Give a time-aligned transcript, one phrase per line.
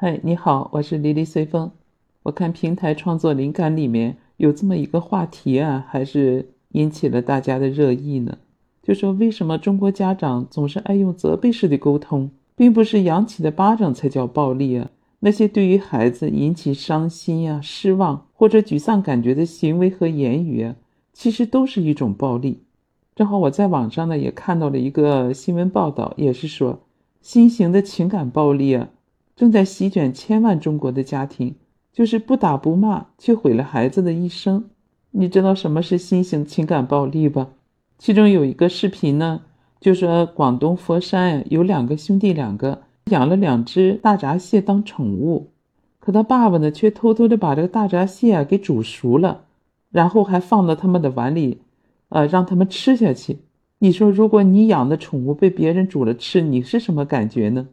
[0.00, 1.72] 嗨，你好，我是黎黎随风。
[2.22, 8.38] 我看平台创作灵感里面有这么一个话题啊，还是引起了大家的热议呢。
[8.80, 14.88] 就说为什么中国家长总是爱用责备式的沟通，并不是扬起的巴掌才叫暴力啊？
[15.18, 20.76] 那些对于孩子引起伤心啊、失望或者沮丧感觉的行为和言语啊，
[21.12, 22.62] 其实都是一种暴力。
[23.16, 26.78] 正好我在网上呢也看到了一个新闻报道，也是说
[27.20, 28.90] 新型的情感暴力啊。
[29.38, 31.54] 正在席卷千万中国的家庭，
[31.92, 34.64] 就是不打不骂，却毁了孩子的一生。
[35.12, 37.50] 你知道什么是新型情感暴力吧？
[37.98, 39.42] 其中有一个视频呢，
[39.78, 42.82] 就说广东佛山，有两个兄弟，两个
[43.12, 45.50] 养了两只大闸蟹当宠物，
[46.00, 49.44] 可他爸爸呢，却偷偷的把这个大闸蟹啊给煮熟了，
[49.92, 51.60] 然后还放到他们的碗里，
[52.08, 53.38] 呃，让他们吃下去。
[53.78, 57.68] 你说，如果你养的宠物被别人煮了吃，你是什么感觉呢？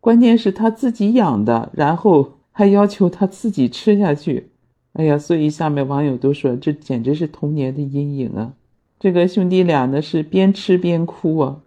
[0.00, 4.48] 关键是他自己养的，然后还要求他自己吃下去。
[4.94, 8.52] 哎呀，所以下面网友都说这简直是童年的阴影啊！
[8.98, 11.60] 这个兄弟俩呢是边吃边哭啊。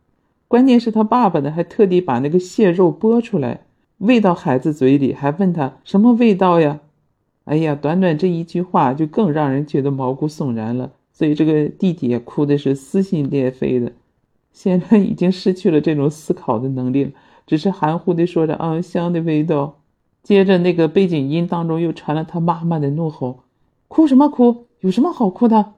[0.48, 3.62] 关键是他爸爸呢还特地把那个蟹肉剥出来
[4.00, 6.80] 喂到孩子嘴里，还问他什么味道呀？
[7.46, 10.92] 哎呀，短短这一句话就更让人觉得毛骨悚然了。
[11.14, 13.92] 所以这个弟弟哭的是撕心裂肺的，
[14.52, 17.12] 显然已经失去了这种思考的能力了。
[17.52, 19.82] 只是含糊地说着“啊，香的味道”，
[20.24, 23.42] 接着那个背景音当中又传了他妈妈的怒吼
[23.90, 24.68] ：“哭什么哭？
[24.80, 25.74] 有什么好哭的？”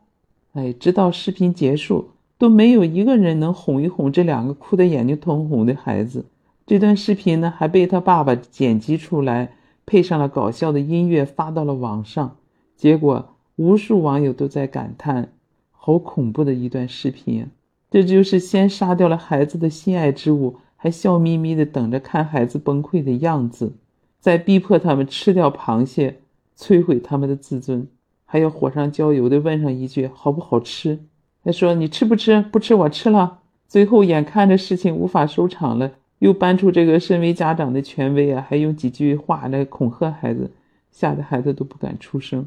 [0.53, 6.25] 哎，直到视频结束，都没有一个人能哄一哄这两个哭得眼睛通红的孩子。
[6.67, 9.53] 这段视频呢，还被他爸爸剪辑出来，
[9.87, 12.35] 配上了搞笑的音乐，发到了网上。
[12.77, 15.33] 结果，无数网友都在感叹
[15.73, 17.47] ：“好恐怖的一段视频！
[17.89, 23.71] 这就是先杀掉了孩子的心爱之物。”还笑眯眯的等着看孩子崩溃的样子，
[24.19, 26.19] 在逼迫他们吃掉螃蟹，
[26.57, 27.87] 摧毁他们的自尊，
[28.25, 30.99] 还要火上浇油的问上一句好不好吃？
[31.41, 32.41] 还说你吃不吃？
[32.51, 33.39] 不吃我吃了。
[33.69, 40.51] 最后眼看着事情无法收场了，又搬出这个身为家长的权威啊，还用几句话来恐吓孩子，
[40.91, 42.45] 吓得孩子都不敢出声。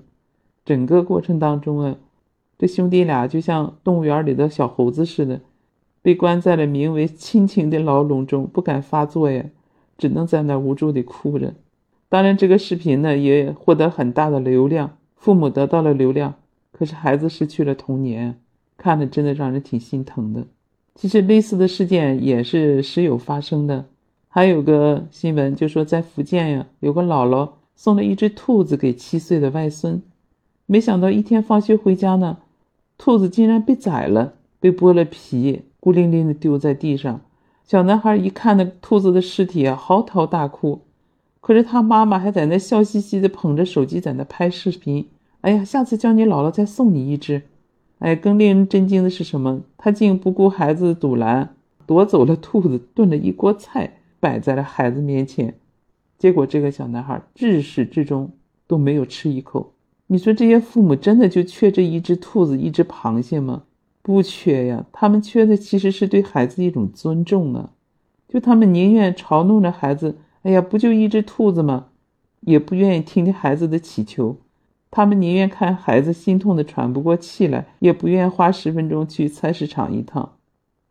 [0.63, 1.97] 整个过程当中啊，
[2.59, 5.41] 这兄弟俩就像动物园里的小猴子似的。
[6.07, 9.45] 被关在了名为亲情的牢笼中，不敢发作呀，
[9.99, 11.53] 只能在那无助地哭着。
[12.09, 16.35] 当然，这个视频呢也获得很大的流量，父母得到了流量，
[16.71, 18.39] 可是孩子失去了童年，
[18.77, 20.45] 看着真的让人挺心疼的。
[20.95, 23.87] 其实类似的事件也是时有发生的。
[24.29, 30.01] 还有个新闻就说，在福建呀，有个姥姥送了一只兔子给七岁的外孙，
[30.67, 32.39] 没想到一天放学回家呢，
[32.97, 35.63] 兔子竟然被宰了，被剥了皮。
[35.87, 37.21] 孤零零的丢在地上，
[37.65, 40.81] 小男孩一看那兔子的尸体啊，嚎啕大哭。
[41.41, 45.07] 可是他妈妈还在那笑嘻嘻的捧着手机在那拍视频。
[45.43, 47.43] 哎呀，下次叫你姥姥再送你一只。
[48.01, 49.61] 哎，更令人震惊的是什么？
[49.77, 51.55] 他竟不顾孩子的阻拦，
[51.87, 55.55] 夺走了兔子，炖了一锅菜摆在了孩子面前。
[56.19, 58.33] 结果这个小男孩至始至终
[58.67, 59.75] 都没有吃一口。
[60.09, 63.63] 你说这些父母真的就缺这一只兔子，一只螃蟹吗？
[64.07, 67.71] 不缺呀，他们缺的其实是对孩子一种尊重啊。
[68.29, 71.87] 就他们宁愿嘲弄着孩子，哎呀，不就一只兔子吗？
[72.43, 74.37] 也不愿意听听孩子的祈求。
[74.93, 80.35] 他们宁愿看孩子心痛的喘不过气来，也不愿花十分钟去菜市场一趟。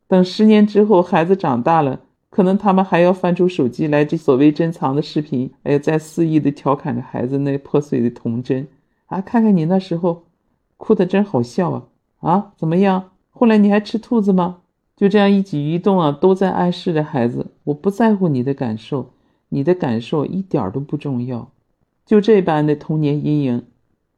[0.09, 8.67] 等十年之后，孩子长大了，可能他们还要翻出手机来这所谓珍藏的视频，哎呀，在肆意的调侃着孩子那破碎的童真
[9.05, 9.21] 啊！
[9.21, 10.23] 看看你那时候，
[10.75, 11.83] 哭的真好笑啊！
[12.25, 13.11] 啊，怎么样？
[13.29, 14.61] 后来你还吃兔子吗？
[14.95, 19.11] 就这样一举一动啊，都在暗示着孩子，我不在乎你的感受，
[19.49, 21.51] 你的感受一点都不重要。
[22.03, 23.65] 就这般的童年阴影，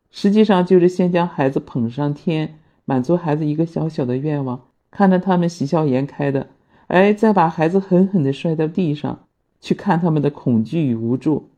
[0.10, 6.48] 实际上就是先将孩子捧上天，满足孩子一个小小的愿望，看着他们喜笑颜开的，
[6.88, 9.20] 哎，再把孩子狠狠地摔到地上，
[9.60, 11.50] 去看他们的恐惧与无助，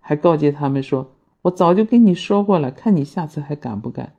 [0.00, 1.12] 还告诫他们说
[1.42, 4.14] ：“我早就跟你说过了，看你下次还敢不敢。”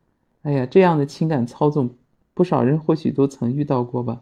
[0.46, 1.90] 哎呀，这样的情感操纵，
[2.36, 4.22] 不少人或许都曾遇到过吧。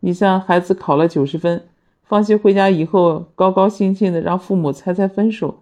[0.00, 1.62] 你像孩子考了九十分，
[2.02, 5.54] 放学回家以后，高高兴兴的让父母猜猜分数，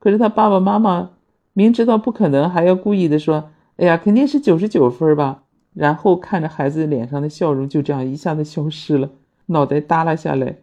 [0.00, 1.10] 可是他爸爸妈妈
[1.52, 9.10] 明知道不可能，还要故意的说：“哎呀，肯定是九十九分吧。”然后看着孩子脸上的笑容就这样一下子消失了，
[9.46, 10.56] 脑袋耷拉下来，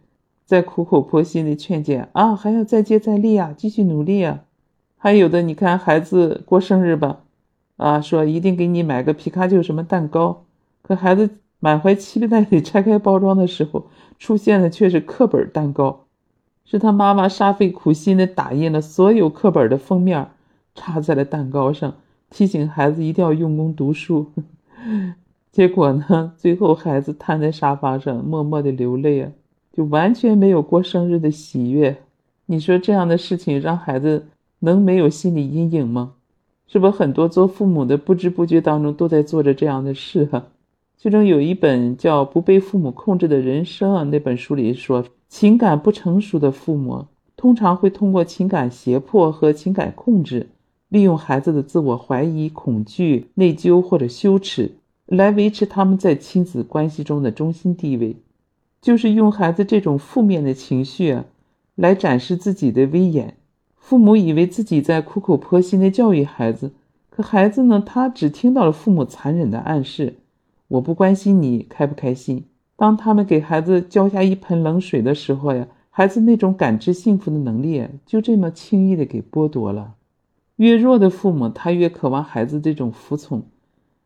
[0.44, 4.44] 再苦口婆心的劝解啊，还要再接再厉啊，继续努力啊。
[4.98, 7.23] 还有的，你看孩子过生日吧。
[7.76, 10.44] 啊，说一定给你买个皮卡丘什么蛋糕，
[10.82, 13.86] 可孩子满怀期待地拆开包装的时候，
[14.18, 16.04] 出现的却是课本蛋糕。
[16.64, 20.30] 是他妈妈煞费苦心的打印了所有课本的封面，
[20.74, 21.94] 插在了蛋糕上，
[22.30, 24.32] 提醒孩子一定要用功读书。
[25.52, 29.32] 结果呢，最后孩子瘫在沙发上，默默的流泪啊，
[29.72, 31.98] 就完全没有过生日的喜悦。
[32.46, 34.28] 你说这样的事情让孩子
[34.60, 36.13] 能没有心理阴影吗？
[36.66, 40.46] 是不是很多做父母的不知不觉当中都在做着这样的事啊？
[40.96, 47.06] 其中有一本叫《不被父母控制的人生》啊，那本书里说，情感不成熟的父母
[47.36, 50.48] 通常会通过情感胁迫和情感控制，
[50.88, 54.76] 利用孩子的自我怀疑、恐惧、内疚或者羞耻，
[55.06, 58.16] 来维持他们在亲子关系中的中心地位，
[58.80, 61.26] 就是用孩子这种负面的情绪啊，
[61.74, 63.36] 来展示自己的威严。
[63.84, 66.72] 父母以为自己在苦口婆心地教育孩子，
[67.10, 67.82] 可孩子呢？
[67.84, 70.20] 他只听到了父母残忍的暗示
[70.68, 72.46] ：“我不关心你开不开心。”
[72.76, 79.96] 当他们给孩子浇下一盆冷水的时候呀，孩子那种感知幸福的能力就这么轻易地给剥夺了。
[80.56, 83.42] 越弱的父母，他越渴望孩子这种服从。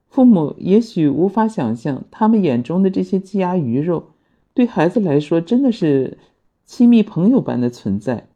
[0.09, 4.09] 父母也许无法想象，他们眼中的这些鸡鸭鱼肉，
[4.53, 6.19] 对孩子来说真的是
[6.65, 8.27] 亲密朋友般的存在。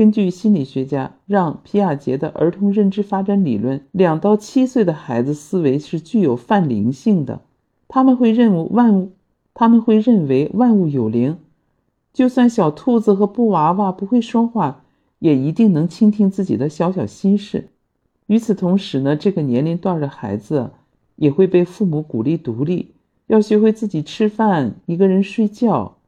[0.00, 7.42] 根据心理学家让·皮亚杰的儿童认知发展理论，两到七岁的孩子思维是具有泛灵性的，
[7.86, 9.10] 他们会认为万物，
[9.52, 11.36] 他们会认为万物有灵，
[12.14, 14.84] 就算小兔子和布娃娃不会说话，
[15.18, 17.68] 也一定能倾听自己的小小心事。
[18.26, 20.70] 与此同时呢，这个年龄段的孩子
[21.16, 22.94] 也会被父母鼓励独立，
[23.26, 25.98] 要学会自己吃饭，一个人睡觉。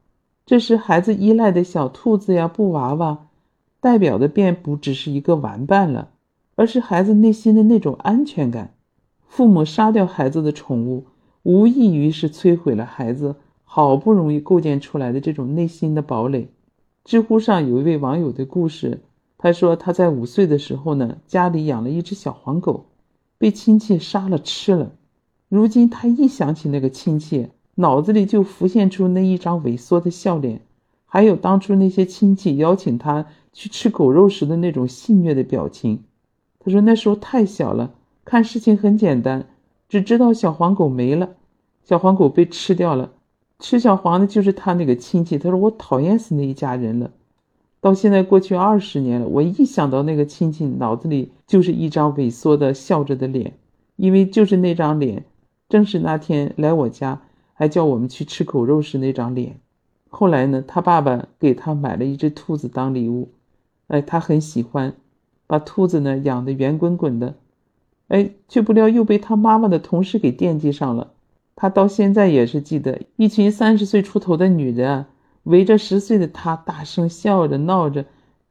[0.47, 3.27] 这时，孩子依赖的小兔子呀、布娃娃。
[3.83, 6.11] 代表的便不只是一个玩伴了，
[6.55, 8.75] 而是孩子内心的那种安全感。
[9.27, 11.07] 父母杀掉孩子的宠物，
[11.41, 13.35] 无异于是摧毁了孩子
[13.65, 16.47] 好不容易构建出来的这种内心的堡垒。
[17.03, 19.01] 知乎上有一位网友的故事，
[19.37, 22.85] 他说他在五岁的时候呢，家里养了一只小黄狗，
[23.37, 24.93] 被亲戚杀了吃了。
[25.49, 30.61] 如今他一想起那个亲戚，脑子里就浮现出那一张萎缩的笑脸，
[31.05, 33.25] 还有当初那些亲戚邀请他。
[33.53, 36.03] 去吃狗肉时的那种戏谑的表情，
[36.59, 37.93] 他说那时候太小了，
[38.25, 39.45] 看事情很简单，
[39.87, 41.35] 只知道小黄狗没了，
[41.83, 43.11] 小黄狗被吃掉了，
[43.59, 45.37] 吃小黄的就是他那个亲戚。
[45.37, 47.11] 他说我讨厌死那一家人了。
[47.79, 53.53] 到现在过去二十年了，我一想到那个亲戚，脑子里就是一张萎缩的笑着的脸，
[53.97, 55.25] 因为就是那张脸，
[55.69, 57.21] 正是那天来我家
[57.53, 59.59] 还叫我们去吃狗肉时那张脸。
[60.09, 63.29] 后来呢，他爸爸给他买了一只兔子当礼物。
[63.93, 64.95] 哎，他很喜欢，
[65.45, 67.35] 把兔子呢养得圆滚滚的，
[68.07, 71.11] 哎，却不料又被他妈妈的同事给惦记上了。
[71.55, 75.07] 他到现在也是记得，一群三十岁出头的女人啊，
[75.43, 78.05] 围着十岁的他，大声笑着闹着，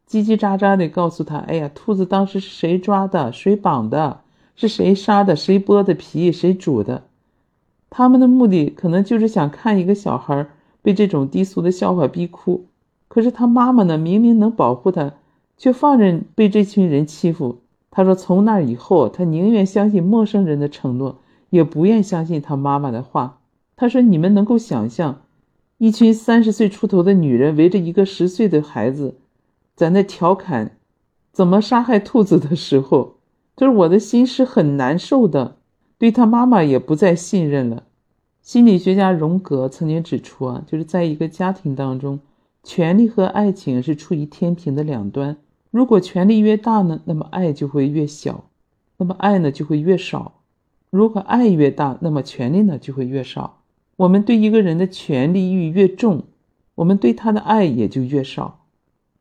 [0.08, 3.32] 叽叽喳喳的告诉他：“哎呀，兔子当时是谁抓的？
[3.32, 4.20] 谁绑的？
[4.54, 5.34] 是谁杀的？
[5.34, 6.30] 谁剥的皮？
[6.30, 7.02] 谁煮的？”
[7.90, 10.46] 他们的目的可能就是想看一个小孩
[10.82, 12.66] 被这种低俗的笑话逼哭。
[13.08, 15.14] 可是他妈妈呢，明明能保护他。
[15.62, 17.60] 却放任被这群人欺负。
[17.88, 21.20] 他说：“从那以后，他宁愿相信陌生人的承诺，
[21.50, 23.38] 也不愿相信他妈妈的话。”
[23.76, 25.22] 他说：“你们能够想象，
[25.78, 29.14] 一群三十岁出头的女人围着一个十岁的孩子，
[29.76, 30.78] 在那调侃
[31.30, 33.18] 怎么杀害兔子的时候，
[33.56, 35.58] 就是我的心是很难受的，
[35.96, 37.84] 对他妈妈也不再信任了。”
[38.42, 42.18] 心理学家荣格曾经指出啊，就是在一个家庭当中，
[42.64, 45.36] 权力和爱情是处于天平的两端。
[45.72, 48.44] 如果权力越大呢，那么爱就会越小，
[48.98, 50.32] 那么爱呢就会越少；
[50.90, 53.62] 如果爱越大，那么权力呢就会越少。
[53.96, 56.24] 我们对一个人的权力欲越重，
[56.74, 58.58] 我们对他的爱也就越少；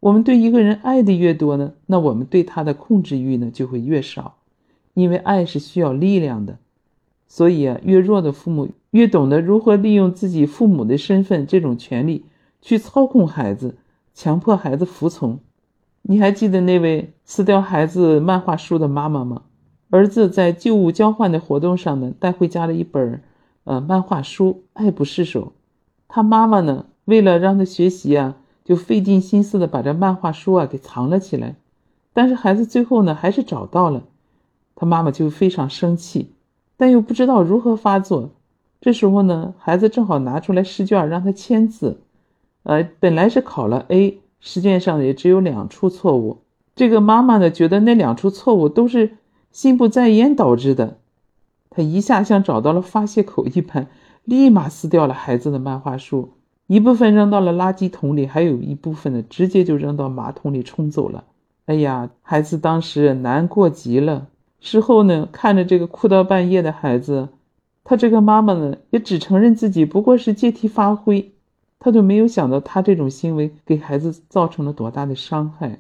[0.01, 4.36] 我们对一个人爱的越多呢，那我们对他的控制欲呢就会越少。
[4.93, 6.60] 因为爱是需要力量的，
[7.29, 12.25] 所以啊，越弱的父母越懂得如何利用自己父母的身份这种权利
[12.62, 13.77] 去操控孩子，
[14.13, 15.39] 强迫孩子服从。
[16.03, 19.43] 你还记得那位撕掉孩子漫画书的妈妈吗？
[19.89, 23.22] 儿子在旧物交换的活动上呢，带回家了一本
[23.65, 25.53] 呃漫画书，爱不释手。
[26.08, 31.55] 他妈妈呢，为了让他学习啊，就费尽心思的把这漫画书啊给藏了起来。
[32.13, 34.03] 但是孩子最后呢，还是找到了，
[34.75, 36.34] 他妈妈就非常生气，
[36.77, 38.31] 但又不知道如何发作。
[38.81, 42.01] 这时候呢，孩子正好拿出来试卷让他签字，
[42.63, 44.20] 呃，本来是考了 A。
[44.41, 46.39] 试卷上也只有两处错误，
[46.75, 49.17] 这个妈妈呢觉得那两处错误都是
[49.51, 50.98] 心不在焉导致的，
[51.69, 53.88] 她一下像找到了发泄口一般，
[54.25, 56.31] 立马撕掉了孩子的漫画书。
[56.67, 61.25] 一部分扔到了垃圾桶里，还有一部分呢，直接就扔到马桶里冲走了。
[61.65, 64.27] 哎呀，孩子当时难过极了。
[64.62, 67.29] 事后呢，看着这个哭到半夜的孩子，
[67.83, 71.33] 他这个妈妈呢，也只承认自己不过是借题发挥，
[71.83, 75.79] 他都没有想到他这种行为给孩子造成了多大的伤害。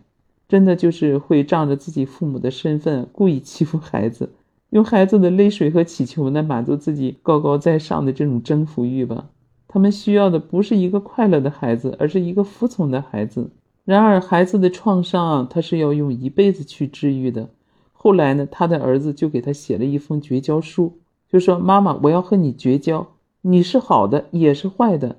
[0.49, 4.31] 真的就是会仗着自己父母的身份，故意欺负孩子，
[4.71, 9.29] 用孩子的泪水和乞求呢，满足自己高高在上的这种征服欲吧。
[9.67, 13.51] 他们需要的不是一个快乐的孩子，而是一个服从的孩子。
[13.85, 17.47] 然而，孩子的创伤啊他是要用一辈子去治愈的。
[17.93, 20.97] 后来呢，他的儿子就给他写了一封绝交书，
[21.31, 23.07] 就说：“妈妈，我要和你绝交，
[23.41, 25.15] 你是好的，也是坏的，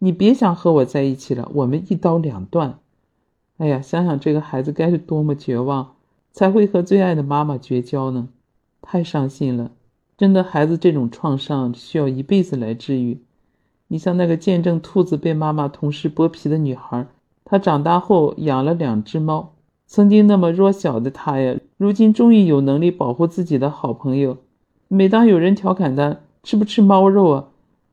[0.00, 2.78] 你别想和我在一起了，我们一刀两断。”
[3.58, 5.92] 哎呀，想想这个孩子该是多么绝望，
[6.32, 8.28] 才会和最爱的妈妈绝交呢？
[8.80, 9.70] 太伤心了！
[10.16, 13.20] 真的，孩子这种创伤需要一辈子来治愈。
[13.88, 17.06] 你像那个见证兔子被妈妈同时剥皮的女孩，
[17.44, 19.52] 她长大后养了两只猫。
[19.86, 24.38] 曾经那么弱小的她呀，如今终于有能力保护自己的好朋友。
[24.88, 27.48] 每当有人调侃她吃不吃猫肉啊，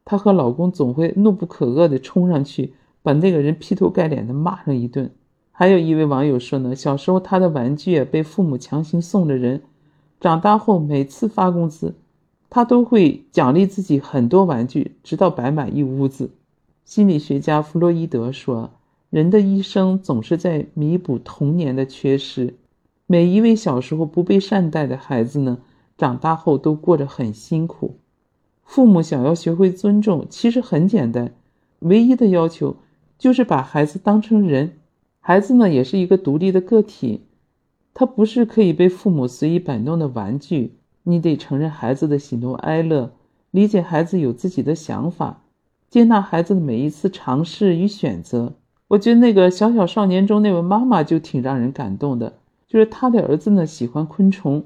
[0.10, 2.74] 她和老公总会怒不可遏地冲上去，
[3.04, 5.12] 把那个人劈头盖脸地骂上一顿。
[5.52, 9.64] 还有一位网友说呢，小时候他的玩具被父母强行送了人，
[10.22, 11.94] 长大后每次发工资，
[12.50, 16.30] 他都会奖励自己很多玩具，直到摆满一屋子。
[16.86, 18.72] 心理学家弗洛伊德说，
[19.10, 22.54] 人的一生总是在弥补童年的缺失。
[23.08, 25.58] 每一位小时候不被善待的孩子呢，
[25.98, 27.98] 长大后都过着很辛苦。
[28.68, 31.32] 父母想要学会尊重，其实很简单，
[31.80, 32.76] 唯一的要求
[33.18, 34.74] 就是把孩子当成人。
[35.22, 37.22] 孩子呢，也是一个独立的个体，
[37.94, 40.74] 他不是可以被父母随意摆弄的玩具。
[41.04, 43.14] 你得承认孩子的喜怒哀乐，
[43.52, 45.42] 理解孩子有自己的想法，
[45.90, 48.54] 接纳孩子的每一次尝试与选择。
[48.90, 52.34] 我觉得那个小小少年中那位妈妈就挺让人感动的，
[52.68, 54.66] 就是他的儿子呢喜欢昆虫，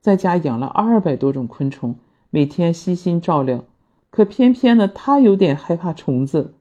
[0.00, 1.96] 在家养了二百多种昆虫，
[2.30, 3.64] 每天悉心照料，
[4.10, 6.54] 可偏偏呢他有点害怕虫子。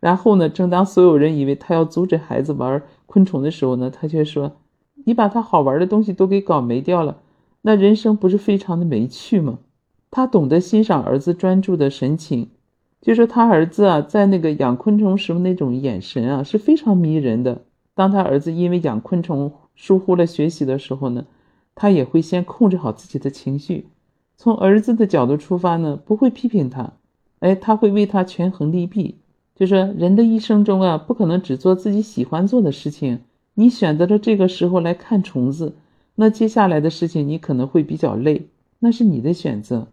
[0.00, 0.48] 然后呢？
[0.48, 4.56] 正当所有人以为他要阻止孩子玩昆虫的时候呢，他却说
[5.04, 7.18] ：“你把他好玩的东西都给搞没掉了，
[7.60, 9.58] 那人生不是非常的没趣吗？”
[10.10, 12.48] 他懂得欣赏儿子专注的神情，
[13.02, 17.60] 就说他儿子啊，在那个养昆虫时候那种眼神啊是非常迷人的。
[17.94, 21.26] 当他儿子因为养昆虫疏忽了学习的时候呢，
[21.74, 23.88] 他也会先控制好自己的情绪，
[24.42, 26.94] 从儿子的角度出发呢，不会批评他，
[27.40, 29.16] 哎，他会为他权衡利弊。
[29.54, 33.20] 就是人的一生中啊，不可能只做自己喜欢做的事情。
[33.52, 35.74] 你选择了这个时候来看虫子，
[36.14, 38.46] 那接下来的事情你可能会比较累，
[38.78, 39.88] 那是你的选择。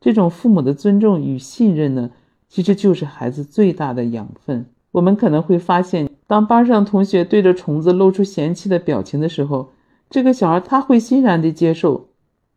[0.00, 2.10] 这种父母的尊重与信任呢，
[2.48, 4.66] 其实就是孩子最大的养分。
[4.92, 9.70] 我们可能会发现，当班上同学对着虫子露出嫌弃的表情的时候，
[10.08, 12.09] 这个小孩他会欣然的接受，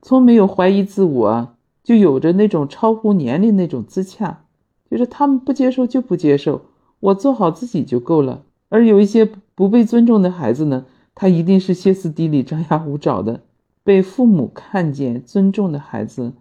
[0.06, 4.44] 从没有怀疑自我，就有着那种超乎年龄那种自洽。
[4.92, 6.66] 就是他们不接受就不接受，
[7.00, 8.44] 我做好自己就够了。
[8.68, 9.24] 而有一些
[9.56, 13.40] 不被尊重的孩子呢，他一定是歇斯底里、张牙舞爪的。
[13.82, 16.34] 被父母看见、尊重的孩子，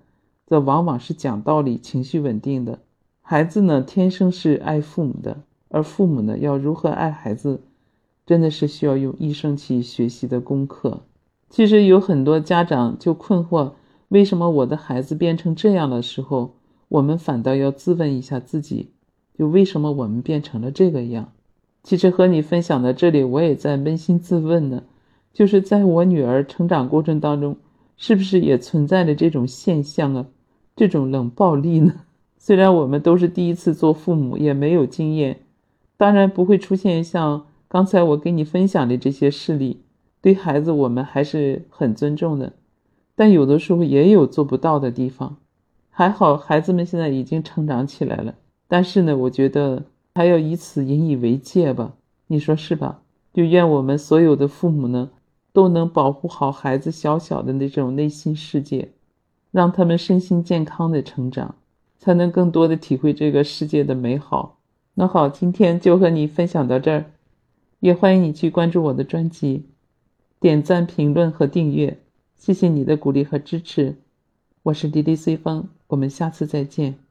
[0.45, 2.81] 则往往是讲道理、情绪稳定的。
[3.21, 5.37] 孩子呢，天生是爱父母的，
[5.69, 7.61] 而父母呢，要如何爱孩子，
[8.27, 11.03] 真的是需要用一生去学习的功课。
[11.53, 13.73] 其实有很多家长就困惑：
[14.09, 16.55] 为什么我的孩子变成这样的时候？
[16.89, 18.89] 我们反倒要自问一下自己，
[19.39, 21.31] 就为什么我们变成了这个样？
[21.83, 24.85] 其实和你分享到这里，我也在扪心自问呢，
[25.35, 27.59] 就是在我女儿成长过程当中，
[27.99, 30.25] 是不是也存在着这种现象啊？
[30.75, 31.93] 这种冷暴力呢？
[32.41, 35.41] 虽然我们都是第一次做父母，也没有经验，
[35.99, 39.82] 当然不会出现像刚才我给你分享的这些事例。
[40.23, 42.53] 对孩子，我们还是很尊重的，
[43.17, 45.37] 但有的时候也有做不到的地方。
[45.91, 48.37] 还好，孩子们现在已经成长起来了。
[48.69, 49.83] 但是呢，我觉得
[50.15, 51.95] 还要以此引以为戒吧？
[52.29, 53.03] 你说是吧？
[53.35, 55.11] 就愿我们所有的父母呢，
[55.53, 58.93] 都能保护好孩子小小的那种内心世界，
[59.51, 61.57] 让他们身心健康的成长，
[61.99, 64.59] 才能更多的体会这个世界的美好。
[64.95, 67.07] 那好，今天就和你分享到这儿，
[67.81, 69.67] 也欢迎你去关注我的专辑，
[70.43, 72.01] 点赞、评论和订阅，
[72.37, 73.95] 谢谢你的鼓励和支持。
[74.65, 75.69] 我是滴滴随风。
[75.87, 77.02] 我们下次再见。